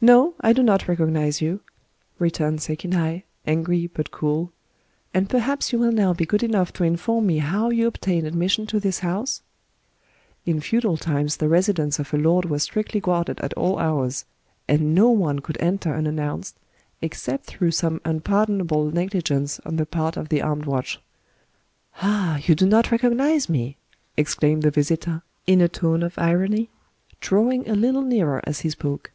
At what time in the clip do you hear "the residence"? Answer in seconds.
11.36-11.98